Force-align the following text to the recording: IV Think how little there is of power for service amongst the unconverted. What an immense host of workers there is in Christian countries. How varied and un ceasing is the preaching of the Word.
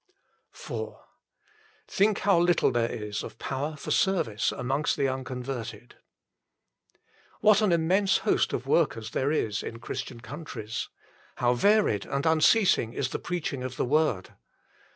IV 0.51 0.95
Think 1.87 2.19
how 2.21 2.39
little 2.39 2.71
there 2.71 2.91
is 2.91 3.21
of 3.21 3.37
power 3.37 3.75
for 3.75 3.91
service 3.91 4.51
amongst 4.51 4.97
the 4.97 5.07
unconverted. 5.07 5.93
What 7.41 7.61
an 7.61 7.71
immense 7.71 8.17
host 8.25 8.51
of 8.51 8.65
workers 8.65 9.11
there 9.11 9.31
is 9.31 9.61
in 9.61 9.77
Christian 9.77 10.19
countries. 10.19 10.89
How 11.35 11.53
varied 11.53 12.07
and 12.07 12.25
un 12.25 12.41
ceasing 12.41 12.93
is 12.93 13.09
the 13.09 13.19
preaching 13.19 13.61
of 13.61 13.75
the 13.77 13.85
Word. 13.85 14.33